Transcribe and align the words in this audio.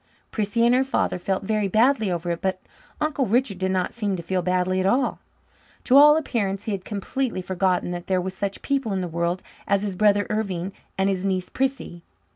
Prissy 0.31 0.65
and 0.65 0.73
her 0.73 0.83
father 0.83 1.19
felt 1.19 1.43
very 1.43 1.67
badly 1.67 2.09
over 2.11 2.31
it, 2.31 2.41
but 2.41 2.59
Uncle 2.99 3.27
Richard 3.27 3.59
did 3.59 3.69
not 3.69 3.93
seem 3.93 4.15
to 4.15 4.23
feel 4.23 4.41
badly 4.41 4.79
at 4.79 4.85
all. 4.87 5.19
To 5.83 5.95
all 5.95 6.17
appearance 6.17 6.63
he 6.63 6.71
had 6.71 6.83
completely 6.83 7.43
forgotten 7.43 7.91
that 7.91 8.07
there 8.07 8.19
were 8.19 8.31
such 8.31 8.63
people 8.63 8.93
in 8.93 9.01
the 9.01 9.07
world 9.07 9.43
as 9.67 9.83
his 9.83 9.95
brother 9.95 10.25
Irving 10.27 10.73
and 10.97 11.07
his 11.07 11.23
niece 11.23 11.49
Prissy. 11.49 12.01